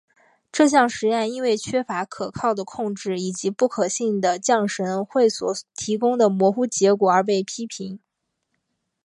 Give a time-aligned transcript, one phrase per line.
[0.51, 7.99] 这项实验因为缺乏可靠的控制以及不可信的降神会所提供的模糊结果而被批评。